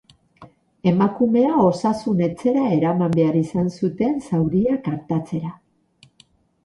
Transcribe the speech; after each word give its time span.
Emakumea 0.91 1.51
osasun-etxera 1.65 2.63
eraman 2.77 3.13
behar 3.21 3.39
izan 3.43 3.71
zuten 3.77 4.19
zauriak 4.31 4.93
artatzera. 4.97 5.53